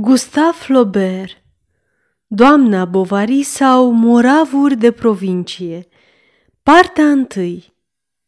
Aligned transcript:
Gustave 0.00 0.56
Flaubert 0.56 1.42
Doamna 2.26 2.84
Bovary 2.84 3.42
sau 3.42 3.90
Moravuri 3.90 4.76
de 4.76 4.90
provincie 4.90 5.86
Partea 6.62 7.04
1 7.04 7.26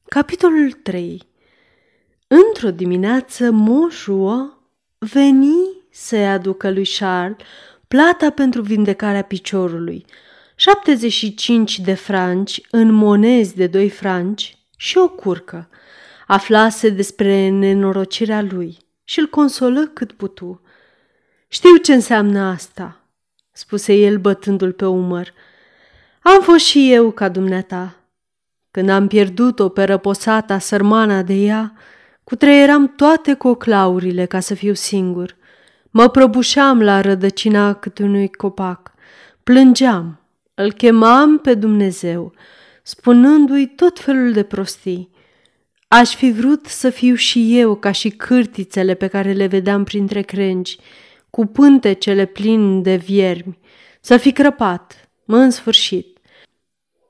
Capitolul 0.09 0.73
3 0.73 1.23
Într-o 2.27 2.71
dimineață, 2.71 3.51
moșul 3.51 4.63
veni 4.99 5.55
să-i 5.91 6.29
aducă 6.29 6.71
lui 6.71 6.89
Charles 6.99 7.37
plata 7.89 8.31
pentru 8.31 8.63
vindecarea 8.63 9.23
piciorului, 9.23 10.05
75 10.55 11.79
de 11.79 11.95
franci 11.95 12.61
în 12.71 12.93
monezi 12.93 13.57
de 13.57 13.67
2 13.67 13.91
franci 13.91 14.59
și 14.77 14.99
o 14.99 15.09
curcă. 15.09 15.69
Aflase 16.27 16.89
despre 16.89 17.49
nenorocirea 17.49 18.43
lui 18.43 18.77
și 19.05 19.19
îl 19.19 19.27
consolă 19.27 19.87
cât 19.87 20.13
putu. 20.13 20.61
Știu 21.53 21.77
ce 21.77 21.93
înseamnă 21.93 22.41
asta, 22.41 23.01
spuse 23.53 23.93
el 23.93 24.19
bătându-l 24.19 24.73
pe 24.73 24.87
umăr. 24.87 25.33
Am 26.23 26.43
fost 26.43 26.65
și 26.65 26.93
eu 26.93 27.11
ca 27.11 27.29
dumneata. 27.29 27.97
Când 28.71 28.89
am 28.89 29.07
pierdut-o 29.07 29.69
pe 29.69 29.85
răposata 29.85 30.59
sărmana 30.59 31.23
de 31.23 31.33
ea, 31.33 31.73
cutreieram 32.25 32.95
toate 32.97 33.35
coclaurile 33.35 34.25
ca 34.25 34.41
să 34.41 34.55
fiu 34.55 34.75
singur. 34.75 35.37
Mă 35.91 36.09
prăbușeam 36.09 36.83
la 36.83 37.01
rădăcina 37.01 37.75
câtunui 37.75 38.29
copac. 38.29 38.93
Plângeam, 39.43 40.21
îl 40.55 40.73
chemam 40.73 41.39
pe 41.39 41.55
Dumnezeu, 41.55 42.35
spunându-i 42.83 43.67
tot 43.67 43.99
felul 43.99 44.33
de 44.33 44.43
prostii. 44.43 45.11
Aș 45.89 46.15
fi 46.15 46.31
vrut 46.31 46.67
să 46.67 46.91
fiu 46.91 47.15
și 47.15 47.59
eu 47.59 47.75
ca 47.75 47.93
și 47.93 48.09
cârtițele 48.09 48.95
pe 48.95 49.07
care 49.07 49.33
le 49.33 49.47
vedeam 49.47 49.85
printre 49.85 50.23
crengi, 50.23 50.79
cu 51.31 51.47
pântecele 51.47 52.25
plin 52.25 52.83
de 52.83 52.97
viermi, 52.97 53.59
să 54.01 54.17
fi 54.17 54.33
crăpat, 54.33 55.11
mă 55.25 55.37
în 55.37 55.51
sfârșit. 55.51 56.19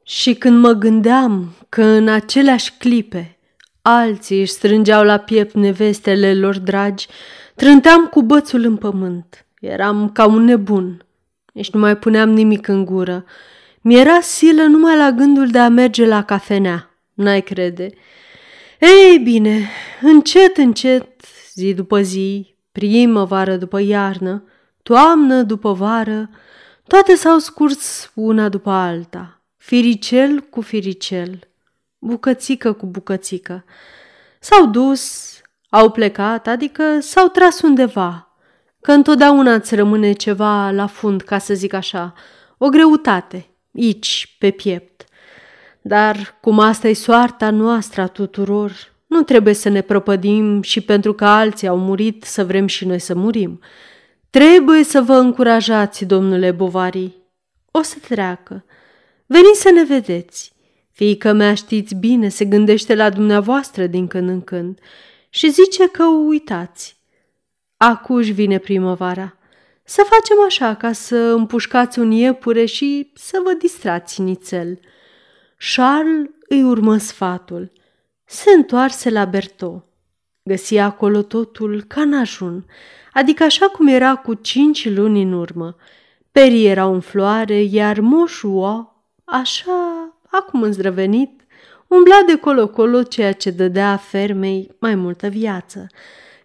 Și 0.02 0.34
când 0.34 0.58
mă 0.58 0.72
gândeam 0.72 1.54
că 1.68 1.82
în 1.82 2.08
aceleași 2.08 2.72
clipe 2.78 3.40
alții 3.82 4.40
își 4.40 4.52
strângeau 4.52 5.04
la 5.04 5.18
piept 5.18 5.54
nevestele 5.54 6.34
lor 6.34 6.58
dragi, 6.58 7.06
trânteam 7.54 8.06
cu 8.06 8.22
bățul 8.22 8.64
în 8.64 8.76
pământ. 8.76 9.46
Eram 9.60 10.10
ca 10.12 10.26
un 10.26 10.44
nebun. 10.44 11.04
Nici 11.52 11.70
nu 11.70 11.80
mai 11.80 11.96
puneam 11.96 12.30
nimic 12.30 12.68
în 12.68 12.84
gură. 12.84 13.24
Mi-era 13.80 14.20
silă 14.20 14.62
numai 14.62 14.96
la 14.96 15.10
gândul 15.10 15.48
de 15.48 15.58
a 15.58 15.68
merge 15.68 16.06
la 16.06 16.24
cafenea. 16.24 16.90
N-ai 17.14 17.42
crede. 17.42 17.90
Ei 18.80 19.18
bine, 19.18 19.68
încet, 20.00 20.56
încet, 20.56 21.06
zi 21.54 21.74
după 21.74 22.00
zi, 22.00 22.54
primăvară 22.80 23.56
după 23.56 23.80
iarnă, 23.80 24.44
toamnă 24.82 25.42
după 25.42 25.72
vară, 25.72 26.30
toate 26.86 27.14
s-au 27.14 27.38
scurs 27.38 28.10
una 28.14 28.48
după 28.48 28.70
alta, 28.70 29.40
firicel 29.56 30.40
cu 30.40 30.60
firicel, 30.60 31.48
bucățică 31.98 32.72
cu 32.72 32.86
bucățică. 32.86 33.64
S-au 34.38 34.66
dus, 34.66 35.34
au 35.68 35.90
plecat, 35.90 36.46
adică 36.46 37.00
s-au 37.00 37.28
tras 37.28 37.60
undeva, 37.60 38.34
că 38.80 38.92
întotdeauna 38.92 39.54
îți 39.54 39.74
rămâne 39.74 40.12
ceva 40.12 40.70
la 40.70 40.86
fund, 40.86 41.20
ca 41.20 41.38
să 41.38 41.54
zic 41.54 41.72
așa, 41.72 42.14
o 42.58 42.68
greutate, 42.68 43.48
aici, 43.76 44.36
pe 44.38 44.50
piept. 44.50 45.04
Dar 45.80 46.38
cum 46.40 46.58
asta 46.58 46.88
e 46.88 46.92
soarta 46.92 47.50
noastră 47.50 48.02
a 48.02 48.06
tuturor, 48.06 48.72
nu 49.10 49.22
trebuie 49.22 49.54
să 49.54 49.68
ne 49.68 49.80
prăpădim 49.80 50.62
și 50.62 50.80
pentru 50.80 51.12
că 51.12 51.24
alții 51.24 51.68
au 51.68 51.78
murit 51.78 52.24
să 52.24 52.44
vrem 52.44 52.66
și 52.66 52.84
noi 52.86 52.98
să 52.98 53.14
murim. 53.14 53.60
Trebuie 54.30 54.84
să 54.84 55.00
vă 55.00 55.12
încurajați, 55.12 56.04
domnule 56.04 56.50
Bovari. 56.50 57.16
O 57.70 57.82
să 57.82 57.96
treacă. 58.08 58.64
Veniți 59.26 59.60
să 59.60 59.70
ne 59.70 59.84
vedeți. 59.84 60.52
Fiica 60.92 61.32
mea, 61.32 61.54
știți 61.54 61.94
bine, 61.94 62.28
se 62.28 62.44
gândește 62.44 62.94
la 62.94 63.10
dumneavoastră 63.10 63.86
din 63.86 64.06
când 64.06 64.28
în 64.28 64.40
când 64.40 64.78
și 65.30 65.50
zice 65.50 65.88
că 65.88 66.02
o 66.02 66.24
uitați. 66.26 66.96
Acuși 67.76 68.32
vine 68.32 68.58
primăvara. 68.58 69.36
Să 69.84 70.02
facem 70.08 70.44
așa 70.46 70.74
ca 70.74 70.92
să 70.92 71.16
împușcați 71.16 71.98
un 71.98 72.10
iepure 72.10 72.64
și 72.64 73.10
să 73.14 73.40
vă 73.44 73.52
distrați 73.52 74.20
nițel. 74.20 74.80
Charles 75.74 76.26
îi 76.48 76.62
urmă 76.62 76.96
sfatul– 76.96 77.72
se 78.32 78.50
întoarse 78.50 79.10
la 79.10 79.24
Berto. 79.24 79.84
Găsi 80.42 80.78
acolo 80.78 81.22
totul 81.22 81.84
ca 81.88 82.00
în 82.00 82.14
ajun, 82.14 82.66
adică 83.12 83.42
așa 83.42 83.66
cum 83.66 83.86
era 83.86 84.16
cu 84.16 84.34
cinci 84.34 84.88
luni 84.88 85.22
în 85.22 85.32
urmă. 85.32 85.76
Perii 86.32 86.66
erau 86.66 86.94
în 86.94 87.00
floare, 87.00 87.62
iar 87.62 88.00
moșul, 88.00 88.92
așa, 89.24 90.12
acum 90.30 90.62
îndrăvenit, 90.62 91.40
umbla 91.86 92.22
de 92.26 92.36
colo-colo 92.36 93.02
ceea 93.02 93.32
ce 93.32 93.50
dădea 93.50 93.96
fermei 93.96 94.76
mai 94.78 94.94
multă 94.94 95.28
viață. 95.28 95.86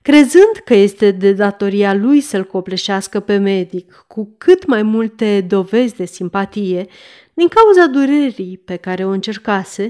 Crezând 0.01 0.55
că 0.65 0.73
este 0.73 1.11
de 1.11 1.33
datoria 1.33 1.93
lui 1.93 2.21
să-l 2.21 2.43
copleșească 2.43 3.19
pe 3.19 3.37
medic 3.37 4.05
cu 4.07 4.35
cât 4.37 4.65
mai 4.65 4.83
multe 4.83 5.41
dovezi 5.41 5.95
de 5.95 6.05
simpatie, 6.05 6.85
din 7.33 7.47
cauza 7.47 7.85
durerii 7.85 8.61
pe 8.65 8.75
care 8.75 9.05
o 9.05 9.09
încercase, 9.09 9.89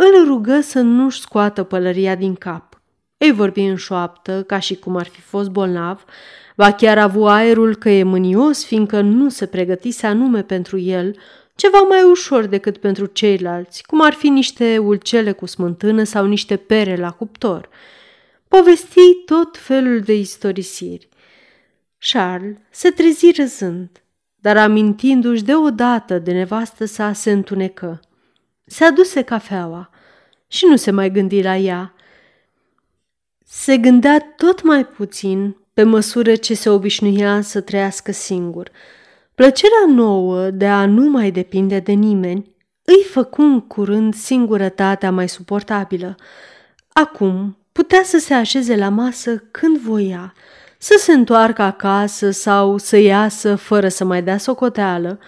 îl 0.00 0.24
rugă 0.26 0.60
să 0.60 0.80
nu-și 0.80 1.20
scoată 1.20 1.62
pălăria 1.62 2.14
din 2.14 2.34
cap. 2.34 2.80
Ei 3.16 3.32
vorbi 3.32 3.60
în 3.60 3.76
șoaptă, 3.76 4.42
ca 4.42 4.58
și 4.58 4.76
cum 4.76 4.96
ar 4.96 5.06
fi 5.06 5.20
fost 5.20 5.50
bolnav, 5.50 6.04
va 6.54 6.72
chiar 6.72 6.98
avu 6.98 7.26
aerul 7.26 7.74
că 7.74 7.88
e 7.88 8.02
mânios, 8.02 8.64
fiindcă 8.64 9.00
nu 9.00 9.28
se 9.28 9.46
pregătise 9.46 10.06
anume 10.06 10.42
pentru 10.42 10.78
el 10.78 11.16
ceva 11.54 11.78
mai 11.78 12.02
ușor 12.02 12.46
decât 12.46 12.76
pentru 12.76 13.06
ceilalți, 13.06 13.82
cum 13.82 14.04
ar 14.04 14.12
fi 14.12 14.28
niște 14.28 14.78
ulcele 14.78 15.32
cu 15.32 15.46
smântână 15.46 16.02
sau 16.02 16.26
niște 16.26 16.56
pere 16.56 16.96
la 16.96 17.10
cuptor. 17.10 17.68
Povesti 18.48 19.14
tot 19.24 19.56
felul 19.56 20.00
de 20.00 20.14
istorisiri. 20.14 21.08
Charles 21.98 22.56
se 22.70 22.90
trezi 22.90 23.30
râzând, 23.30 24.02
dar 24.34 24.56
amintindu-și 24.56 25.44
deodată 25.44 26.18
de 26.18 26.32
nevastă 26.32 26.84
sa 26.84 27.12
se 27.12 27.30
întunecă. 27.30 28.00
Se 28.68 28.84
aduse 28.84 29.22
cafeaua 29.22 29.90
și 30.46 30.66
nu 30.66 30.76
se 30.76 30.90
mai 30.90 31.10
gândi 31.10 31.42
la 31.42 31.56
ea. 31.56 31.94
Se 33.44 33.76
gândea 33.76 34.34
tot 34.36 34.62
mai 34.62 34.86
puțin 34.86 35.56
pe 35.74 35.82
măsură 35.82 36.34
ce 36.34 36.54
se 36.54 36.68
obișnuia 36.68 37.40
să 37.40 37.60
trăiască 37.60 38.12
singur. 38.12 38.70
Plăcerea 39.34 39.84
nouă 39.88 40.50
de 40.50 40.66
a 40.66 40.86
nu 40.86 41.10
mai 41.10 41.30
depinde 41.30 41.78
de 41.78 41.92
nimeni 41.92 42.56
îi 42.84 43.04
făcu 43.10 43.42
în 43.42 43.60
curând 43.60 44.14
singurătatea 44.14 45.10
mai 45.10 45.28
suportabilă. 45.28 46.16
Acum 46.92 47.58
putea 47.72 48.02
să 48.04 48.18
se 48.18 48.34
așeze 48.34 48.76
la 48.76 48.88
masă 48.88 49.36
când 49.50 49.78
voia, 49.78 50.34
să 50.78 50.94
se 50.98 51.12
întoarcă 51.12 51.62
acasă 51.62 52.30
sau 52.30 52.76
să 52.78 52.96
iasă 52.96 53.54
fără 53.54 53.88
să 53.88 54.04
mai 54.04 54.22
dea 54.22 54.38
socoteală, 54.38 55.18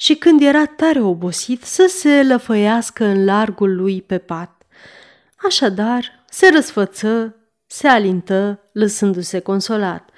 și 0.00 0.14
când 0.14 0.42
era 0.42 0.66
tare 0.66 1.00
obosit 1.00 1.62
să 1.62 1.86
se 1.88 2.22
lăfăiască 2.22 3.04
în 3.04 3.24
largul 3.24 3.76
lui 3.76 4.02
pe 4.02 4.18
pat. 4.18 4.62
Așadar, 5.36 6.24
se 6.30 6.48
răsfăță, 6.52 7.36
se 7.66 7.88
alintă, 7.88 8.60
lăsându-se 8.72 9.38
consolat. 9.38 10.10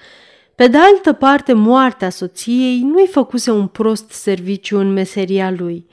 Pe 0.55 0.67
de 0.67 0.79
altă 0.79 1.13
parte, 1.13 1.53
moartea 1.53 2.11
soției 2.11 2.81
nu-i 2.81 3.07
făcuse 3.07 3.51
un 3.51 3.67
prost 3.67 4.11
serviciu 4.11 4.79
în 4.79 4.93
meseria 4.93 5.51
lui, 5.51 5.87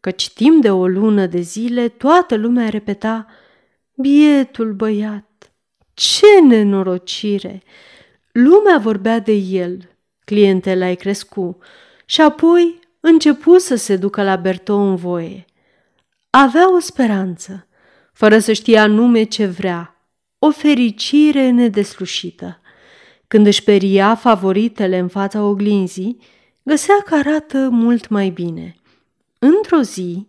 căci 0.00 0.30
timp 0.30 0.62
de 0.62 0.70
o 0.70 0.86
lună 0.86 1.26
de 1.26 1.40
zile 1.40 1.88
toată 1.88 2.34
lumea 2.34 2.68
repeta 2.68 3.26
Bietul 3.94 4.72
băiat, 4.72 5.52
ce 5.94 6.40
nenorocire! 6.46 7.62
Lumea 8.32 8.78
vorbea 8.78 9.18
de 9.18 9.32
el, 9.32 9.90
clientela 10.24 10.84
ai 10.84 10.96
crescu, 10.96 11.58
și 12.04 12.20
apoi 12.20 12.80
începu 13.02 13.58
să 13.58 13.74
se 13.74 13.96
ducă 13.96 14.22
la 14.22 14.36
Berto 14.36 14.76
în 14.76 14.96
voie. 14.96 15.44
Avea 16.30 16.74
o 16.74 16.78
speranță, 16.78 17.66
fără 18.12 18.38
să 18.38 18.52
știe 18.52 18.78
anume 18.78 19.22
ce 19.22 19.46
vrea, 19.46 19.96
o 20.38 20.50
fericire 20.50 21.50
nedeslușită. 21.50 22.60
Când 23.26 23.46
își 23.46 23.62
peria 23.62 24.14
favoritele 24.14 24.98
în 24.98 25.08
fața 25.08 25.42
oglinzii, 25.42 26.18
găsea 26.62 27.02
că 27.04 27.14
arată 27.14 27.68
mult 27.70 28.08
mai 28.08 28.28
bine. 28.28 28.76
Într-o 29.38 29.80
zi, 29.80 30.28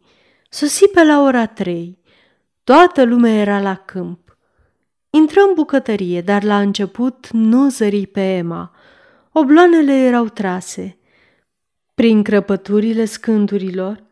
sosi 0.50 0.88
pe 0.88 1.04
la 1.04 1.22
ora 1.22 1.46
trei. 1.46 2.00
Toată 2.64 3.04
lumea 3.04 3.34
era 3.34 3.60
la 3.60 3.75
câmp. 3.75 4.38
Intră 5.10 5.40
în 5.48 5.54
bucătărie, 5.54 6.22
dar 6.22 6.44
la 6.44 6.60
început 6.60 7.30
nu 7.31 7.70
zări 7.70 8.06
pe 8.06 8.36
Emma. 8.36 8.72
Obloanele 9.31 9.94
erau 9.94 10.25
trase– 10.25 10.98
prin 11.94 12.24
crăpăturile 12.24 13.06
scândurilor, 13.06 14.04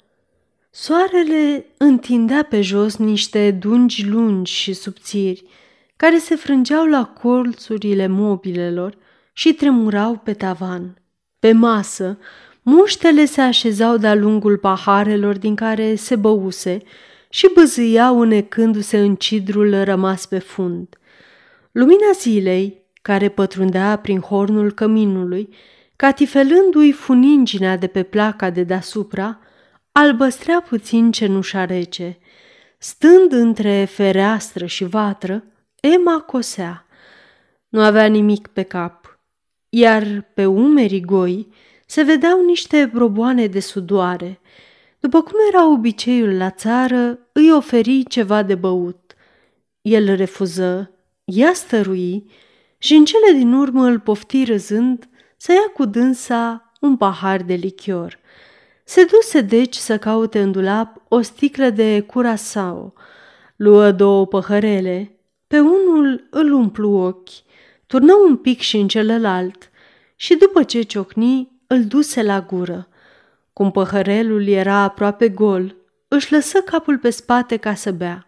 soarele 0.70 1.66
întindea 1.78 2.44
pe 2.50 2.62
jos 2.62 2.98
niște 2.98 3.52
dungi 3.52 4.08
lungi 4.08 4.54
și 4.54 4.74
subțiri, 4.74 5.44
care 5.96 6.18
se 6.18 6.36
frângeau 6.36 6.86
la 6.86 7.06
colțurile 7.06 8.08
mobilelor 8.08 8.98
și 9.34 9.54
tremurau 9.54 10.22
pe 10.24 10.34
tavan. 10.34 11.02
Pe 11.40 11.52
masă, 11.52 12.18
muștele 12.62 13.26
se 13.26 13.42
așezau 13.42 13.98
de-a 13.98 14.16
lungul 14.16 14.58
paharelor 14.58 15.38
din 15.38 15.56
care 15.56 15.96
se 15.96 16.16
băuse 16.16 16.78
și 17.30 17.50
băzâiau 17.56 18.20
unecându-se 18.20 18.98
în 19.00 19.16
cidrul 19.16 19.84
rămas 19.84 20.26
pe 20.26 20.40
fund. 20.40 20.98
Lumina 21.72 22.12
zilei, 22.20 22.82
care 23.02 23.30
pătrundea 23.30 23.96
prin 23.96 24.20
hornul 24.20 24.72
căminului, 24.72 25.50
catifelându-i 26.02 26.92
funinginea 26.92 27.78
de 27.78 27.88
pe 27.88 28.04
placa 28.04 28.50
de 28.50 28.64
deasupra, 28.64 29.40
albăstrea 29.92 30.62
puțin 30.62 31.12
cenușa 31.12 31.66
rece. 31.66 32.18
Stând 32.78 33.32
între 33.32 33.86
fereastră 33.86 34.66
și 34.66 34.84
vatră, 34.84 35.44
Emma 35.82 36.20
cosea. 36.20 36.86
Nu 37.70 37.82
avea 37.82 38.06
nimic 38.06 38.48
pe 38.48 38.62
cap, 38.62 39.20
iar 39.70 40.32
pe 40.34 40.46
umerii 40.46 41.02
goi 41.02 41.48
se 41.86 42.02
vedeau 42.02 42.46
niște 42.46 42.90
broboane 42.94 43.48
de 43.48 43.60
sudoare. 43.60 44.40
După 45.00 45.22
cum 45.22 45.36
era 45.50 45.72
obiceiul 45.72 46.38
la 46.38 46.50
țară, 46.50 47.20
îi 47.32 47.52
oferi 47.52 48.04
ceva 48.04 48.44
de 48.44 48.56
băut. 48.56 49.16
El 49.82 50.16
refuză, 50.16 50.92
ea 51.24 51.54
stărui 51.54 52.32
și 52.78 52.94
în 52.94 53.06
cele 53.06 53.38
din 53.38 53.54
urmă 53.54 53.86
îl 53.86 54.00
pofti 54.00 54.44
râzând 54.44 55.06
să 55.42 55.52
ia 55.52 55.72
cu 55.74 55.86
dânsa 55.86 56.72
un 56.80 56.98
pahar 56.98 57.42
de 57.42 57.54
lichior. 57.54 58.20
Se 58.84 59.06
duse 59.06 59.42
deci 59.42 59.76
să 59.76 59.98
caute 59.98 60.42
în 60.42 60.52
dulap 60.52 61.02
o 61.08 61.22
sticlă 61.22 61.70
de 61.70 62.02
curasao. 62.02 62.94
Luă 63.56 63.92
două 63.92 64.28
păhărele, 64.28 65.20
pe 65.48 65.60
unul 65.60 66.28
îl 66.30 66.52
umplu 66.52 66.90
ochi, 66.90 67.30
turnă 67.88 68.14
un 68.28 68.38
pic 68.38 68.60
și 68.60 68.78
în 68.78 68.88
celălalt 68.88 69.70
și 70.16 70.36
după 70.36 70.64
ce 70.64 70.82
ciocni, 70.82 71.52
îl 71.68 71.86
duse 71.86 72.24
la 72.24 72.42
gură. 72.42 72.88
Cum 73.54 73.72
păhărelul 73.72 74.48
era 74.48 74.76
aproape 74.76 75.30
gol, 75.30 75.76
își 76.08 76.32
lăsă 76.32 76.62
capul 76.62 76.98
pe 76.98 77.10
spate 77.10 77.58
ca 77.58 77.74
să 77.74 77.92
bea 77.92 78.26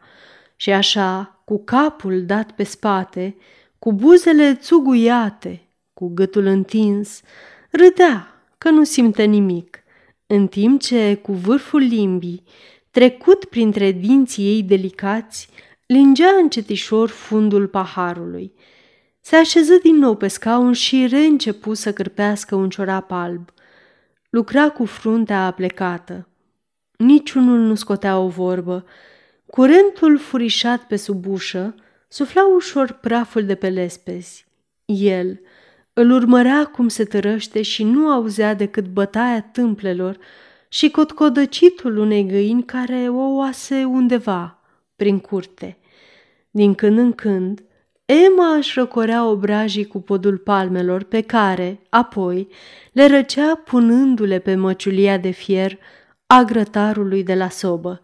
și 0.56 0.72
așa, 0.72 1.42
cu 1.46 1.64
capul 1.64 2.26
dat 2.26 2.52
pe 2.52 2.64
spate, 2.64 3.38
cu 3.80 3.94
buzele 3.94 4.56
țuguiate, 4.56 5.63
cu 5.94 6.08
gâtul 6.14 6.46
întins, 6.46 7.22
râdea 7.72 8.28
că 8.58 8.70
nu 8.70 8.84
simte 8.84 9.24
nimic, 9.24 9.84
în 10.28 10.48
timp 10.48 10.82
ce, 10.82 11.16
cu 11.16 11.32
vârful 11.32 11.82
limbii, 11.82 12.44
trecut 12.92 13.46
printre 13.46 13.92
dinții 13.92 14.46
ei 14.46 14.64
delicați, 14.64 15.50
lingea 15.86 16.30
încetișor 16.42 17.10
fundul 17.10 17.68
paharului. 17.68 18.54
Se 19.22 19.36
așeză 19.36 19.74
din 19.84 19.96
nou 19.96 20.16
pe 20.16 20.28
scaun 20.28 20.74
și 20.74 21.08
reîncepu 21.08 21.74
să 21.74 21.94
cârpească 21.94 22.56
un 22.56 22.70
ciorap 22.70 23.12
alb. 23.12 23.50
Lucra 24.30 24.70
cu 24.70 24.86
fruntea 24.86 25.46
aplecată. 25.46 26.28
Niciunul 26.98 27.60
nu 27.60 27.76
scotea 27.76 28.18
o 28.20 28.28
vorbă. 28.28 28.86
Curentul 29.46 30.18
furișat 30.18 30.84
pe 30.84 30.96
sub 30.96 31.28
ușă 31.28 31.76
sufla 32.08 32.48
ușor 32.56 32.92
praful 32.92 33.46
de 33.46 33.56
pe 33.56 33.70
lespezi. 33.70 34.46
El 34.86 35.40
îl 35.94 36.12
urmărea 36.12 36.66
cum 36.66 36.88
se 36.88 37.04
tărăște 37.04 37.62
și 37.62 37.84
nu 37.84 38.10
auzea 38.10 38.54
decât 38.54 38.88
bătaia 38.88 39.42
tâmplelor 39.42 40.18
și 40.68 40.90
cotcodăcitul 40.90 41.98
unei 41.98 42.26
găini 42.26 42.64
care 42.64 43.10
o 43.10 43.36
oase 43.36 43.84
undeva, 43.84 44.60
prin 44.96 45.20
curte. 45.20 45.78
Din 46.52 46.76
când 46.76 46.98
în 46.98 47.12
când, 47.12 47.64
Emma 48.06 48.56
își 48.56 48.80
răcorea 48.80 49.26
obrajii 49.26 49.88
cu 49.88 50.02
podul 50.02 50.38
palmelor 50.38 51.04
pe 51.04 51.22
care, 51.22 51.80
apoi, 51.90 52.48
le 52.92 53.08
răcea 53.08 53.56
punându-le 53.56 54.40
pe 54.40 54.56
măciulia 54.56 55.18
de 55.18 55.30
fier 55.30 55.78
a 56.26 56.44
grătarului 56.44 57.24
de 57.24 57.36
la 57.36 57.50
sobă. 57.50 58.02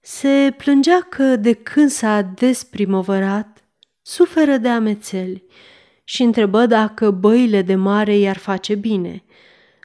Se 0.00 0.54
plângea 0.56 1.00
că, 1.00 1.36
de 1.36 1.52
când 1.52 1.90
s-a 1.90 2.22
desprimăvărat, 2.22 3.64
suferă 4.02 4.56
de 4.56 4.68
amețeli 4.68 5.44
și 6.10 6.22
întrebă 6.22 6.66
dacă 6.66 7.10
băile 7.10 7.62
de 7.62 7.74
mare 7.74 8.16
i-ar 8.16 8.36
face 8.36 8.74
bine. 8.74 9.22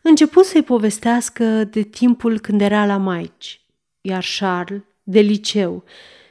Începu 0.04 0.42
să-i 0.42 0.63
povestească 0.63 1.63
de 1.63 1.81
timpul 1.81 2.39
când 2.39 2.62
era 2.62 2.86
la 2.86 2.98
maici, 2.98 3.62
iar 4.01 4.25
Charles 4.39 4.81
de 5.04 5.19
liceu, 5.19 5.83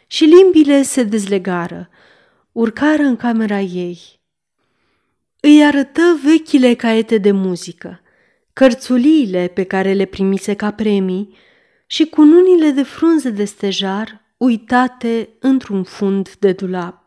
și 0.07 0.25
limbile 0.25 0.83
se 0.83 1.03
dezlegară, 1.03 1.89
urcară 2.53 3.03
în 3.03 3.17
camera 3.17 3.61
ei. 3.61 3.99
Îi 5.41 5.65
arătă 5.65 6.21
vechile 6.25 6.75
caiete 6.75 7.19
de 7.19 7.31
muzică, 7.31 8.01
cărțuliile 8.53 9.51
pe 9.55 9.65
care 9.65 9.93
le 9.93 10.05
primise 10.05 10.55
ca 10.55 10.71
premii 10.71 11.37
și 11.87 12.07
cununile 12.07 12.71
de 12.71 12.83
frunze 12.83 13.31
de 13.31 13.45
stejar 13.45 14.35
uitate 14.37 15.29
într-un 15.41 15.83
fund 15.83 16.35
de 16.39 16.53
dulap. 16.53 17.04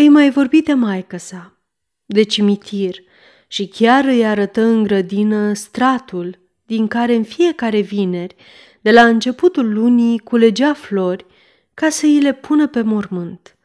Îi 0.00 0.08
mai 0.08 0.30
vorbi 0.30 0.62
de 0.62 0.72
maică 0.72 1.16
sa, 1.16 1.58
de 2.06 2.22
cimitir, 2.22 2.96
și 3.46 3.68
chiar 3.68 4.04
îi 4.04 4.26
arătă 4.26 4.62
în 4.62 4.82
grădină 4.82 5.52
stratul 5.52 6.38
din 6.66 6.86
care 6.86 7.14
în 7.14 7.22
fiecare 7.22 7.80
vineri, 7.80 8.36
de 8.80 8.90
la 8.90 9.06
începutul 9.06 9.72
lunii, 9.72 10.18
culegea 10.18 10.72
flori 10.72 11.26
ca 11.74 11.88
să 11.88 12.06
îi 12.06 12.20
le 12.20 12.32
pună 12.32 12.66
pe 12.66 12.82
mormânt. 12.82 13.56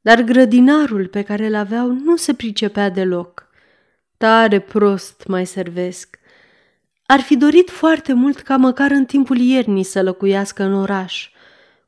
Dar 0.00 0.22
grădinarul 0.22 1.06
pe 1.06 1.22
care 1.22 1.46
îl 1.46 1.54
aveau 1.54 1.88
nu 1.88 2.16
se 2.16 2.34
pricepea 2.34 2.90
deloc. 2.90 3.46
Tare 4.16 4.60
prost 4.60 5.24
mai 5.26 5.46
servesc. 5.46 6.18
Ar 7.06 7.20
fi 7.20 7.36
dorit 7.36 7.70
foarte 7.70 8.12
mult 8.12 8.40
ca 8.40 8.56
măcar 8.56 8.90
în 8.90 9.04
timpul 9.04 9.38
iernii 9.38 9.84
să 9.84 10.02
locuiască 10.02 10.62
în 10.62 10.74
oraș, 10.74 11.30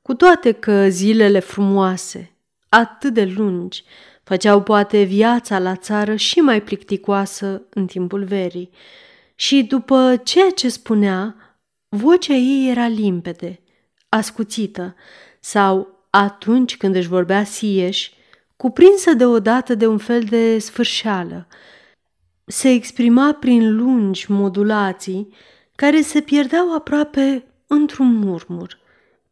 cu 0.03 0.15
toate 0.15 0.53
că 0.53 0.89
zilele 0.89 1.39
frumoase, 1.39 2.34
atât 2.75 3.15
de 3.15 3.25
lungi, 3.37 3.85
făceau 4.23 4.63
poate 4.63 5.03
viața 5.03 5.59
la 5.59 5.77
țară 5.77 6.17
și 6.17 6.39
mai 6.39 6.63
plicticoasă 6.63 7.63
în 7.71 7.87
timpul 7.87 8.25
verii. 8.25 8.71
Și 9.35 9.63
după 9.63 10.21
ceea 10.25 10.51
ce 10.51 10.69
spunea, 10.69 11.37
vocea 11.89 12.35
ei 12.35 12.71
era 12.71 12.87
limpede, 12.87 13.61
ascuțită, 14.09 14.95
sau 15.41 16.07
atunci 16.11 16.77
când 16.77 16.95
își 16.95 17.09
vorbea 17.09 17.45
sieș, 17.45 18.11
cuprinsă 18.57 19.13
deodată 19.13 19.75
de 19.75 19.87
un 19.87 19.99
fel 19.99 20.23
de 20.23 20.59
sfârșeală. 20.59 21.47
Se 22.45 22.71
exprima 22.71 23.33
prin 23.33 23.77
lungi 23.77 24.31
modulații 24.33 25.35
care 25.75 26.01
se 26.01 26.21
pierdeau 26.21 26.75
aproape 26.75 27.45
într-un 27.67 28.15
murmur. 28.15 28.83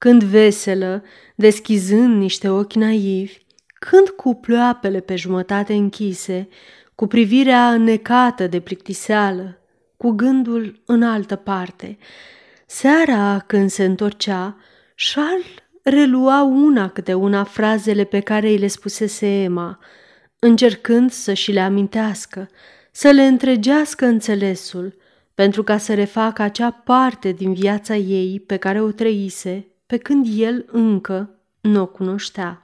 Când 0.03 0.23
veselă, 0.23 1.03
deschizând 1.35 2.17
niște 2.17 2.49
ochi 2.49 2.73
naivi, 2.73 3.39
când 3.79 4.09
cu 4.09 4.35
ploapele 4.35 5.01
pe 5.01 5.17
jumătate 5.17 5.75
închise, 5.75 6.49
cu 6.95 7.07
privirea 7.07 7.73
înnecată 7.73 8.47
de 8.47 8.61
plictiseală, 8.61 9.59
cu 9.97 10.11
gândul 10.11 10.83
în 10.87 11.03
altă 11.03 11.37
parte. 11.37 11.99
Seara, 12.67 13.39
când 13.47 13.71
se 13.71 13.85
întorcea, 13.85 14.57
Charles 15.13 15.47
relua 15.83 16.43
una 16.43 16.89
câte 16.89 17.15
una 17.15 17.45
frazele 17.45 18.05
pe 18.05 18.21
care 18.21 18.49
îi 18.49 18.59
le 18.59 18.67
spusese 18.67 19.43
Emma, 19.43 19.79
încercând 20.39 21.11
să 21.11 21.33
și 21.33 21.53
le 21.53 21.61
amintească, 21.61 22.49
să 22.91 23.11
le 23.11 23.23
întregească 23.23 24.07
înțelesul, 24.07 24.97
pentru 25.35 25.63
ca 25.63 25.79
să 25.79 25.95
refacă 25.95 26.43
acea 26.43 26.71
parte 26.71 27.33
din 27.33 27.55
viața 27.55 27.97
ei 27.97 28.41
pe 28.41 28.57
care 28.57 28.81
o 28.81 28.91
trăise, 28.91 29.67
pe 29.93 29.99
când 29.99 30.27
el 30.31 30.65
încă 30.67 31.31
nu 31.61 31.81
o 31.81 31.87
cunoștea. 31.87 32.63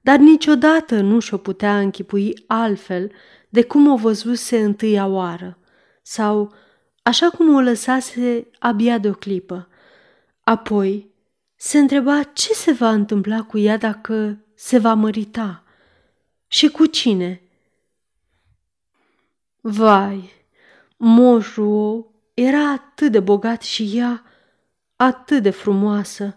Dar 0.00 0.18
niciodată 0.18 1.00
nu 1.00 1.18
și-o 1.18 1.36
putea 1.36 1.78
închipui 1.78 2.44
altfel 2.46 3.12
de 3.48 3.64
cum 3.64 3.92
o 3.92 3.96
văzuse 3.96 4.62
întâia 4.62 5.06
oară, 5.06 5.58
sau 6.02 6.52
așa 7.02 7.30
cum 7.30 7.54
o 7.54 7.60
lăsase 7.60 8.46
abia 8.58 8.98
de 8.98 9.08
o 9.08 9.12
clipă. 9.12 9.68
Apoi, 10.44 11.10
se 11.56 11.78
întreba 11.78 12.22
ce 12.22 12.52
se 12.52 12.72
va 12.72 12.90
întâmpla 12.90 13.42
cu 13.42 13.58
ea 13.58 13.76
dacă 13.76 14.38
se 14.54 14.78
va 14.78 14.94
mărita 14.94 15.64
și 16.46 16.68
cu 16.68 16.86
cine. 16.86 17.42
Vai, 19.60 20.30
moșul 20.96 22.10
era 22.34 22.70
atât 22.70 23.12
de 23.12 23.20
bogat 23.20 23.62
și 23.62 23.90
ea 23.94 24.24
atât 24.96 25.42
de 25.42 25.50
frumoasă, 25.50 26.36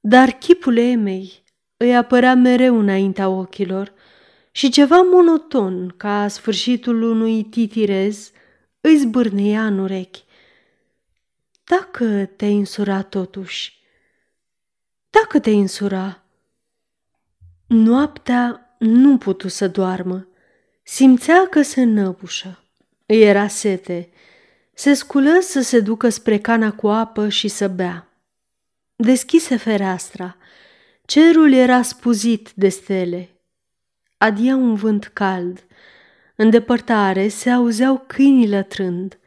dar 0.00 0.30
chipul 0.30 0.76
Emei 0.76 1.42
îi 1.76 1.96
apărea 1.96 2.34
mereu 2.34 2.78
înaintea 2.78 3.28
ochilor 3.28 3.92
și 4.50 4.70
ceva 4.70 5.00
monoton 5.00 5.94
ca 5.96 6.28
sfârșitul 6.28 7.02
unui 7.02 7.44
titirez 7.44 8.30
îi 8.80 8.96
zbârneia 8.96 9.66
în 9.66 9.78
urechi. 9.78 10.24
Dacă 11.64 12.24
te-ai 12.36 12.56
însurat 12.56 13.08
totuși, 13.08 13.78
dacă 15.10 15.40
te 15.40 15.50
insura. 15.50 16.22
Noaptea 17.66 18.74
nu 18.78 19.18
putu 19.18 19.48
să 19.48 19.68
doarmă. 19.68 20.28
Simțea 20.82 21.46
că 21.46 21.62
se 21.62 21.82
năbușă. 21.82 22.64
Îi 23.06 23.22
era 23.22 23.48
sete. 23.48 24.10
Se 24.74 24.94
sculă 24.94 25.38
să 25.40 25.60
se 25.60 25.80
ducă 25.80 26.08
spre 26.08 26.38
cana 26.38 26.72
cu 26.72 26.88
apă 26.88 27.28
și 27.28 27.48
să 27.48 27.68
bea. 27.68 28.09
Deschise 29.02 29.56
fereastra. 29.56 30.36
Cerul 31.04 31.52
era 31.52 31.82
spuzit 31.82 32.50
de 32.54 32.68
stele. 32.68 33.28
Adia 34.18 34.56
un 34.56 34.74
vânt 34.74 35.10
cald. 35.12 35.66
În 36.36 36.50
depărtare 36.50 37.28
se 37.28 37.50
auzeau 37.50 38.04
câinii 38.06 38.48
lătrând. 38.48 39.18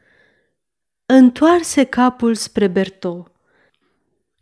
Întoarse 1.05 1.83
capul 1.83 2.35
spre 2.35 2.67
Berto. 2.67 3.27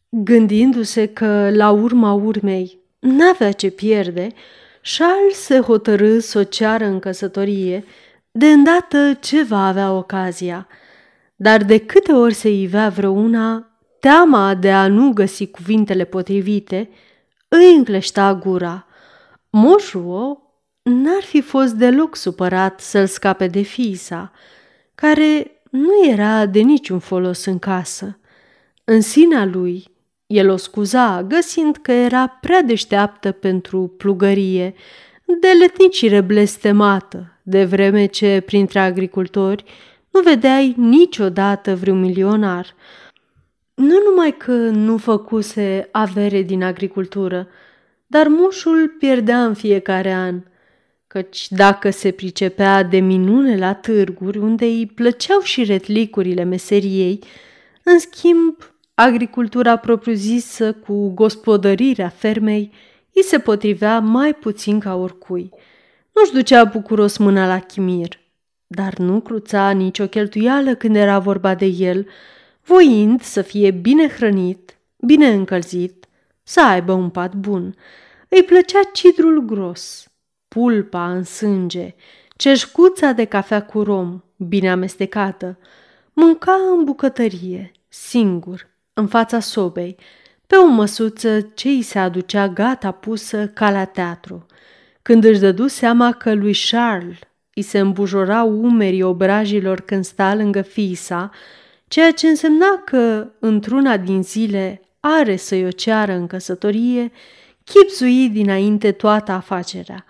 Gândindu-se 0.09 1.07
că, 1.07 1.49
la 1.53 1.71
urma 1.71 2.13
urmei, 2.13 2.79
n-avea 2.99 3.51
ce 3.51 3.69
pierde, 3.69 4.33
Charles 4.81 5.37
se 5.37 5.59
hotărâ 5.59 6.19
să 6.19 6.39
o 6.39 6.43
ceară 6.43 6.85
în 6.85 6.99
căsătorie, 6.99 7.83
de 8.31 8.47
îndată 8.51 9.13
ce 9.13 9.43
va 9.43 9.67
avea 9.67 9.91
ocazia. 9.91 10.67
Dar 11.35 11.63
de 11.63 11.77
câte 11.77 12.11
ori 12.11 12.33
se 12.33 12.49
ivea 12.49 12.89
vreuna, 12.89 13.70
teama 14.01 14.55
de 14.55 14.71
a 14.71 14.87
nu 14.87 15.11
găsi 15.13 15.47
cuvintele 15.47 16.03
potrivite 16.03 16.89
îi 17.47 17.75
încleșta 17.75 18.35
gura. 18.35 18.85
Moșuo 19.49 20.41
n-ar 20.81 21.21
fi 21.21 21.41
fost 21.41 21.73
deloc 21.73 22.15
supărat 22.15 22.79
să-l 22.79 23.05
scape 23.05 23.47
de 23.47 23.61
fiisa, 23.61 24.31
care 24.95 25.61
nu 25.71 26.09
era 26.09 26.45
de 26.45 26.59
niciun 26.59 26.99
folos 26.99 27.45
în 27.45 27.59
casă. 27.59 28.19
În 28.83 29.01
sinea 29.01 29.45
lui, 29.45 29.83
el 30.27 30.49
o 30.49 30.57
scuza, 30.57 31.23
găsind 31.23 31.77
că 31.77 31.91
era 31.91 32.27
prea 32.27 32.61
deșteaptă 32.61 33.31
pentru 33.31 33.93
plugărie, 33.97 34.73
de 35.39 35.47
letnicire 35.59 36.21
blestemată, 36.21 37.39
de 37.43 37.65
vreme 37.65 38.05
ce, 38.05 38.43
printre 38.45 38.79
agricultori, 38.79 39.63
nu 40.09 40.21
vedeai 40.21 40.73
niciodată 40.77 41.75
vreun 41.75 41.99
milionar. 41.99 42.75
Nu 43.73 43.97
numai 44.09 44.37
că 44.37 44.51
nu 44.53 44.97
făcuse 44.97 45.89
avere 45.91 46.41
din 46.41 46.63
agricultură, 46.63 47.47
dar 48.07 48.27
moșul 48.27 48.95
pierdea 48.99 49.45
în 49.45 49.53
fiecare 49.53 50.11
an, 50.11 50.43
căci 51.07 51.47
dacă 51.49 51.89
se 51.89 52.11
pricepea 52.11 52.83
de 52.83 52.99
minune 52.99 53.57
la 53.57 53.73
târguri 53.73 54.37
unde 54.37 54.65
îi 54.65 54.91
plăceau 54.95 55.39
și 55.39 55.63
retlicurile 55.63 56.43
meseriei, 56.43 57.19
în 57.83 57.99
schimb 57.99 58.55
agricultura 58.93 59.75
propriu-zisă 59.75 60.73
cu 60.73 61.09
gospodărirea 61.09 62.09
fermei 62.09 62.71
îi 63.13 63.23
se 63.23 63.39
potrivea 63.39 63.99
mai 63.99 64.33
puțin 64.33 64.79
ca 64.79 64.95
oricui. 64.95 65.49
Nu-și 66.13 66.31
ducea 66.31 66.63
bucuros 66.63 67.17
mâna 67.17 67.47
la 67.47 67.59
chimir, 67.59 68.19
dar 68.67 68.97
nu 68.97 69.19
cruța 69.19 69.69
nicio 69.69 70.07
cheltuială 70.07 70.75
când 70.75 70.95
era 70.95 71.19
vorba 71.19 71.55
de 71.55 71.65
el, 71.65 72.07
voind 72.63 73.21
să 73.21 73.41
fie 73.41 73.71
bine 73.71 74.07
hrănit, 74.07 74.77
bine 74.97 75.27
încălzit, 75.27 76.05
să 76.43 76.65
aibă 76.65 76.91
un 76.91 77.09
pat 77.09 77.33
bun. 77.35 77.75
Îi 78.27 78.43
plăcea 78.43 78.79
cidrul 78.93 79.45
gros, 79.45 80.07
pulpa 80.47 81.11
în 81.11 81.23
sânge, 81.23 81.95
ceșcuța 82.35 83.11
de 83.11 83.25
cafea 83.25 83.65
cu 83.65 83.83
rom, 83.83 84.23
bine 84.37 84.71
amestecată. 84.71 85.57
Mânca 86.13 86.57
în 86.77 86.83
bucătărie, 86.83 87.71
singur, 87.87 88.69
în 88.93 89.07
fața 89.07 89.39
sobei, 89.39 89.97
pe 90.47 90.55
o 90.55 90.65
măsuță 90.65 91.41
ce 91.41 91.67
îi 91.67 91.81
se 91.81 91.99
aducea 91.99 92.47
gata 92.47 92.91
pusă 92.91 93.47
ca 93.47 93.71
la 93.71 93.85
teatru. 93.85 94.45
Când 95.01 95.23
își 95.23 95.39
dădu 95.39 95.67
seama 95.67 96.11
că 96.11 96.33
lui 96.33 96.55
Charles 96.69 97.17
îi 97.53 97.61
se 97.61 97.79
îmbujorau 97.79 98.63
umerii 98.63 99.01
obrajilor 99.01 99.81
când 99.81 100.05
sta 100.05 100.35
lângă 100.35 100.61
fiisa, 100.61 101.31
ceea 101.91 102.11
ce 102.11 102.27
însemna 102.27 102.81
că, 102.85 103.31
într-una 103.39 103.97
din 103.97 104.23
zile, 104.23 104.81
are 104.99 105.35
să-i 105.35 105.65
o 105.65 105.71
ceară 105.71 106.11
în 106.11 106.27
căsătorie, 106.27 107.11
chipzui 107.63 108.29
dinainte 108.29 108.91
toată 108.91 109.31
afacerea. 109.31 110.05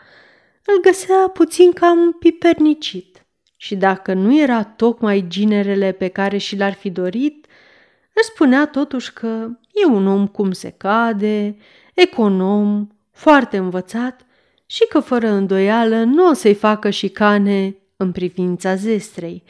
Îl 0.66 0.82
găsea 0.82 1.30
puțin 1.34 1.72
cam 1.72 2.12
pipernicit 2.20 3.26
și 3.56 3.76
dacă 3.76 4.14
nu 4.14 4.40
era 4.40 4.64
tocmai 4.64 5.26
ginerele 5.28 5.92
pe 5.92 6.08
care 6.08 6.38
și 6.38 6.56
l-ar 6.56 6.74
fi 6.74 6.90
dorit, 6.90 7.46
își 8.14 8.30
spunea 8.34 8.68
totuși 8.68 9.14
că 9.14 9.48
e 9.74 9.86
un 9.86 10.08
om 10.08 10.28
cum 10.28 10.52
se 10.52 10.74
cade, 10.78 11.58
econom, 11.94 12.88
foarte 13.12 13.58
învățat 13.58 14.26
și 14.66 14.88
că 14.90 15.00
fără 15.00 15.28
îndoială 15.28 16.04
nu 16.04 16.28
o 16.28 16.34
să-i 16.34 16.54
facă 16.54 16.90
șicane 16.90 17.76
în 17.98 18.12
privința 18.12 18.76
zestrei. 18.76 19.44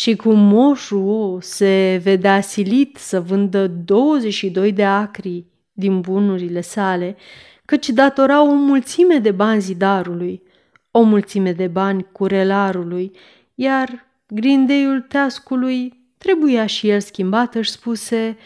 Și 0.00 0.16
cum 0.16 0.38
moșul 0.38 1.38
se 1.40 2.00
vedea 2.02 2.40
silit 2.40 2.96
să 2.96 3.20
vândă 3.20 3.66
22 3.66 4.72
de 4.72 4.84
acri 4.84 5.46
din 5.72 6.00
bunurile 6.00 6.60
sale, 6.60 7.16
căci 7.64 7.88
datora 7.88 8.42
o 8.42 8.52
mulțime 8.54 9.18
de 9.18 9.30
bani 9.30 9.60
zidarului, 9.60 10.42
o 10.90 11.02
mulțime 11.02 11.52
de 11.52 11.66
bani 11.66 12.06
curelarului, 12.12 13.12
iar 13.54 14.06
grindeiul 14.26 15.00
teascului 15.00 16.00
Trebuia 16.18 16.66
și 16.66 16.88
el 16.88 17.00
schimbat, 17.00 17.54
își 17.54 17.70
spuse, 17.70 18.38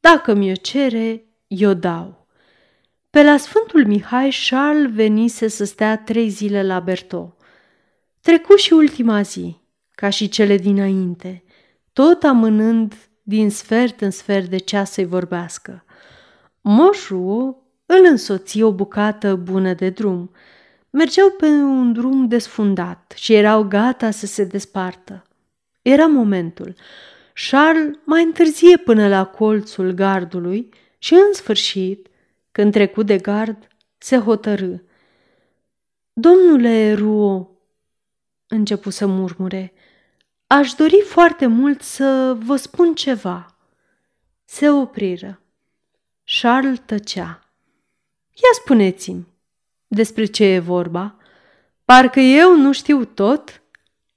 dacă 0.00 0.34
mi-o 0.34 0.54
cere, 0.54 1.24
eu 1.46 1.74
dau. 1.74 2.26
Pe 3.10 3.22
la 3.22 3.36
Sfântul 3.36 3.86
Mihai, 3.86 4.34
Charles 4.48 4.92
venise 4.92 5.48
să 5.48 5.64
stea 5.64 5.98
trei 5.98 6.28
zile 6.28 6.62
la 6.62 6.80
Berto. 6.80 7.36
Trecu 8.20 8.56
și 8.56 8.72
ultima 8.72 9.22
zi, 9.22 9.62
ca 9.94 10.08
și 10.08 10.28
cele 10.28 10.56
dinainte, 10.56 11.44
tot 11.92 12.22
amânând 12.22 12.94
din 13.22 13.50
sfert 13.50 14.00
în 14.00 14.10
sfert 14.10 14.48
de 14.48 14.56
ceas 14.56 14.90
să-i 14.90 15.04
vorbească. 15.04 15.84
Moșu 16.60 17.62
îl 17.86 18.04
însoți 18.10 18.62
o 18.62 18.72
bucată 18.72 19.34
bună 19.34 19.72
de 19.74 19.90
drum. 19.90 20.30
Mergeau 20.90 21.30
pe 21.30 21.46
un 21.46 21.92
drum 21.92 22.28
desfundat 22.28 23.12
și 23.16 23.34
erau 23.34 23.62
gata 23.62 24.10
să 24.10 24.26
se 24.26 24.44
despartă. 24.44 25.26
Era 25.82 26.06
momentul. 26.06 26.74
Charles 27.50 27.96
mai 28.04 28.22
întârzie 28.22 28.76
până 28.76 29.08
la 29.08 29.24
colțul 29.24 29.90
gardului 29.90 30.68
și, 30.98 31.14
în 31.14 31.32
sfârșit, 31.32 32.08
când 32.52 32.72
trecu 32.72 33.02
de 33.02 33.18
gard, 33.18 33.68
se 33.98 34.16
hotărâ. 34.18 34.74
Domnule 36.12 36.92
Ruo, 36.92 37.53
începu 38.46 38.90
să 38.90 39.06
murmure, 39.06 39.72
aș 40.46 40.72
dori 40.72 41.00
foarte 41.06 41.46
mult 41.46 41.82
să 41.82 42.36
vă 42.44 42.56
spun 42.56 42.94
ceva. 42.94 43.56
Se 44.44 44.70
opriră. 44.70 45.40
Charles 46.40 46.80
tăcea. 46.86 47.44
Ia 48.30 48.50
spuneți-mi, 48.62 49.26
despre 49.86 50.24
ce 50.24 50.44
e 50.44 50.58
vorba? 50.58 51.16
Parcă 51.84 52.20
eu 52.20 52.56
nu 52.56 52.72
știu 52.72 53.04
tot, 53.04 53.62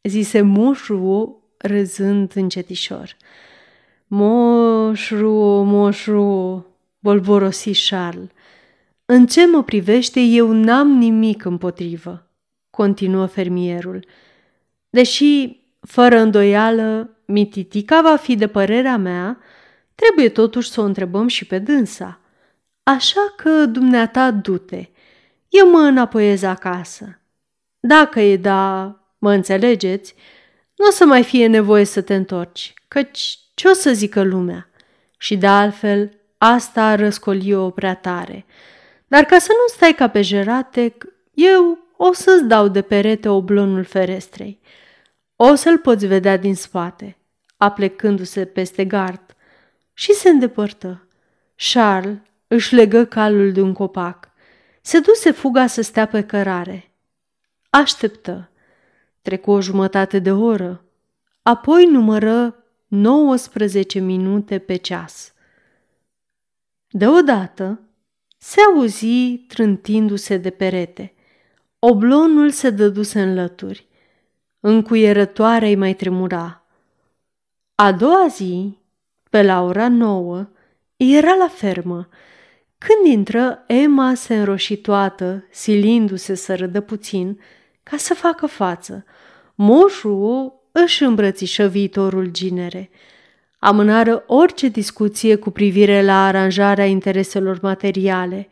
zise 0.04 0.42
moșul 0.42 1.42
râzând 1.58 2.32
încetișor. 2.36 3.18
Moșru, 4.08 5.64
moșru, 5.64 6.66
bolborosi 7.00 7.90
Charles. 7.90 8.30
În 9.06 9.26
ce 9.26 9.48
mă 9.48 9.64
privește, 9.64 10.20
eu 10.20 10.52
n-am 10.52 10.88
nimic 10.88 11.46
împotrivă, 11.46 12.27
continuă 12.78 13.26
fermierul. 13.26 14.06
Deși, 14.90 15.60
fără 15.82 16.18
îndoială, 16.20 17.18
Mititica 17.26 18.02
va 18.02 18.16
fi 18.16 18.36
de 18.36 18.48
părerea 18.48 18.98
mea, 18.98 19.38
trebuie 19.96 20.30
totuși 20.30 20.70
să 20.70 20.82
o 20.82 20.84
întrebăm 20.84 21.28
și 21.28 21.46
pe 21.46 21.60
dânsa. 21.60 22.20
Așa 22.84 23.34
că, 23.38 23.66
dumneata, 23.66 24.32
du-te. 24.32 24.90
Eu 25.50 25.70
mă 25.70 25.78
înapoiez 25.80 26.44
acasă. 26.44 27.20
Dacă 27.80 28.20
e 28.20 28.38
da, 28.38 28.96
mă 29.18 29.32
înțelegeți, 29.32 30.16
nu 30.76 30.86
o 30.88 30.92
să 30.92 31.06
mai 31.06 31.24
fie 31.24 31.48
nevoie 31.48 31.84
să 31.84 32.02
te 32.02 32.16
întorci, 32.16 32.74
căci 32.88 33.40
ce 33.54 33.68
o 33.68 33.74
să 33.74 33.94
zică 33.94 34.22
lumea? 34.22 34.70
Și 35.18 35.38
de 35.38 35.48
altfel, 35.48 36.12
asta 36.38 36.96
răscoli-o 36.96 37.70
prea 37.70 37.96
tare. 37.96 38.46
Dar 39.08 39.24
ca 39.24 39.38
să 39.38 39.50
nu 39.52 39.74
stai 39.76 39.94
ca 39.94 40.08
pe 40.08 40.22
jeratec, 40.22 41.06
eu 41.34 41.87
o 41.98 42.14
să-ți 42.14 42.44
dau 42.44 42.68
de 42.68 42.82
perete 42.82 43.30
oblonul 43.30 43.84
ferestrei. 43.84 44.60
O 45.36 45.56
să-l 45.56 45.78
poți 45.78 46.06
vedea 46.06 46.38
din 46.38 46.56
spate, 46.56 47.18
aplecându-se 47.58 48.46
peste 48.46 48.86
gard. 48.86 49.36
Și 49.94 50.14
se 50.14 50.30
îndepărtă. 50.30 51.08
Charles 51.72 52.18
își 52.48 52.76
legă 52.76 53.06
calul 53.06 53.52
de 53.52 53.62
un 53.62 53.74
copac. 53.74 54.30
Se 54.82 55.00
duse 55.00 55.32
fuga 55.32 55.68
să 55.68 55.82
stea 55.82 56.08
pe 56.08 56.24
cărare. 56.24 56.92
Așteptă. 57.70 58.50
Trecu 59.22 59.52
o 59.52 59.62
jumătate 59.62 60.20
de 60.20 60.32
oră, 60.32 60.84
apoi 61.42 61.86
numără 61.86 62.64
19 62.88 64.00
minute 64.00 64.60
pe 64.60 64.76
ceas. 64.76 65.34
Deodată 66.90 67.80
se 68.38 68.62
auzi 68.62 69.38
trântindu-se 69.38 70.38
de 70.38 70.50
perete. 70.50 71.14
Oblonul 71.80 72.50
se 72.50 72.70
dăduse 72.70 73.22
în 73.22 73.34
lături. 73.34 73.88
Încuierătoarea 74.60 75.68
îi 75.68 75.76
mai 75.76 75.94
tremura. 75.94 76.66
A 77.76 77.92
doua 77.92 78.28
zi, 78.30 78.78
pe 79.30 79.44
la 79.44 79.62
ora 79.62 79.90
nouă, 79.90 80.50
era 80.96 81.34
la 81.34 81.48
fermă. 81.48 82.08
Când 82.78 83.14
intră, 83.14 83.64
Emma 83.68 84.14
se 84.14 84.36
înroși 84.36 84.78
toată, 84.78 85.48
silindu-se 85.52 86.36
să 86.36 86.56
râdă 86.56 86.82
puțin, 86.82 87.40
ca 87.84 87.98
să 87.98 88.14
facă 88.14 88.46
față. 88.46 89.06
Moșul 89.56 90.54
își 90.72 91.04
îmbrățișă 91.04 91.68
viitorul 91.68 92.28
ginere. 92.32 92.90
Amânară 93.60 94.24
orice 94.28 94.68
discuție 94.68 95.36
cu 95.36 95.50
privire 95.50 96.04
la 96.04 96.26
aranjarea 96.26 96.86
intereselor 96.86 97.60
materiale. 97.62 98.50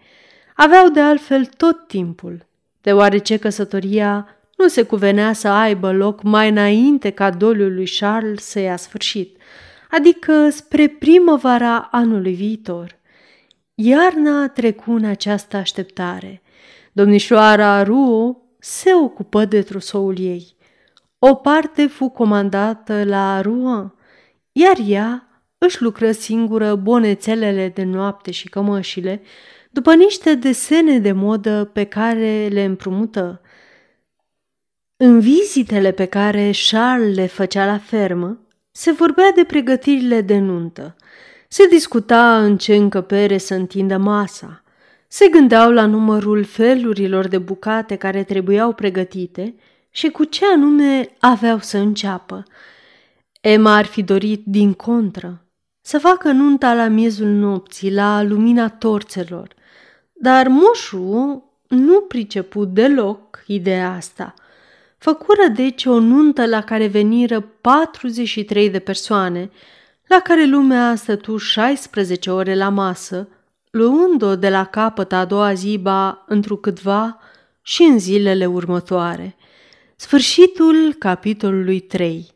Aveau 0.55 0.89
de 0.89 0.99
altfel 0.99 1.45
tot 1.45 1.87
timpul, 1.87 2.45
deoarece 2.85 3.37
căsătoria 3.37 4.27
nu 4.57 4.67
se 4.67 4.83
cuvenea 4.83 5.33
să 5.33 5.47
aibă 5.47 5.91
loc 5.91 6.23
mai 6.23 6.49
înainte 6.49 7.09
ca 7.09 7.29
doliul 7.29 7.73
lui 7.73 7.89
Charles 7.99 8.43
să 8.43 8.59
ia 8.59 8.75
sfârșit, 8.75 9.37
adică 9.91 10.49
spre 10.49 10.87
primăvara 10.87 11.87
anului 11.91 12.33
viitor. 12.33 12.99
Iarna 13.75 14.47
trecu 14.47 14.91
în 14.91 15.05
această 15.05 15.57
așteptare. 15.57 16.41
Domnișoara 16.91 17.83
Ruo 17.83 18.37
se 18.59 18.89
ocupă 19.03 19.45
de 19.45 19.61
trosoul 19.61 20.19
ei. 20.19 20.55
O 21.19 21.33
parte 21.33 21.87
fu 21.87 22.09
comandată 22.09 23.03
la 23.03 23.41
Rouen, 23.41 23.93
iar 24.51 24.77
ea 24.87 25.27
își 25.57 25.81
lucră 25.81 26.11
singură 26.11 26.75
bonețelele 26.75 27.71
de 27.75 27.83
noapte 27.83 28.31
și 28.31 28.49
cămășile, 28.49 29.21
după 29.75 29.93
niște 29.93 30.35
desene 30.35 30.99
de 30.99 31.11
modă 31.11 31.69
pe 31.73 31.83
care 31.83 32.47
le 32.51 32.63
împrumută. 32.63 33.41
În 34.97 35.19
vizitele 35.19 35.91
pe 35.91 36.05
care 36.05 36.51
Charles 36.69 37.15
le 37.15 37.25
făcea 37.25 37.65
la 37.65 37.77
fermă, 37.77 38.39
se 38.71 38.91
vorbea 38.91 39.31
de 39.35 39.43
pregătirile 39.43 40.21
de 40.21 40.37
nuntă. 40.37 40.95
Se 41.47 41.67
discuta 41.67 42.43
în 42.43 42.57
ce 42.57 42.75
încăpere 42.75 43.37
să 43.37 43.53
întindă 43.53 43.97
masa. 43.97 44.63
Se 45.07 45.27
gândeau 45.27 45.71
la 45.71 45.85
numărul 45.85 46.43
felurilor 46.43 47.27
de 47.27 47.37
bucate 47.37 47.95
care 47.95 48.23
trebuiau 48.23 48.73
pregătite 48.73 49.55
și 49.89 50.09
cu 50.09 50.23
ce 50.23 50.45
anume 50.45 51.09
aveau 51.19 51.59
să 51.59 51.77
înceapă. 51.77 52.43
Emma 53.41 53.75
ar 53.75 53.85
fi 53.85 54.03
dorit, 54.03 54.41
din 54.45 54.73
contră, 54.73 55.45
să 55.81 55.97
facă 55.97 56.31
nunta 56.31 56.73
la 56.73 56.87
miezul 56.87 57.27
nopții, 57.27 57.93
la 57.93 58.23
lumina 58.23 58.69
torțelor, 58.69 59.55
dar 60.17 60.47
moșul 60.47 61.43
nu 61.67 62.01
priceput 62.01 62.73
deloc 62.73 63.43
ideea 63.47 63.91
asta. 63.91 64.33
Făcură 64.97 65.47
deci 65.55 65.85
o 65.85 65.99
nuntă 65.99 66.45
la 66.45 66.61
care 66.61 66.87
veniră 66.87 67.39
43 67.61 68.69
de 68.69 68.79
persoane, 68.79 69.49
la 70.07 70.19
care 70.19 70.45
lumea 70.45 70.95
stătu 70.95 71.37
16 71.37 72.31
ore 72.31 72.55
la 72.55 72.69
masă, 72.69 73.27
luând-o 73.71 74.35
de 74.35 74.49
la 74.49 74.65
capăt 74.65 75.11
a 75.11 75.25
doua 75.25 75.53
zi 75.53 75.77
ba 75.81 76.23
întrucâtva 76.27 77.19
și 77.61 77.83
în 77.83 77.99
zilele 77.99 78.45
următoare. 78.45 79.35
Sfârșitul 79.95 80.93
capitolului 80.99 81.79
3 81.79 82.34